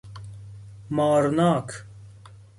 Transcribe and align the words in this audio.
مارناک 0.91 1.67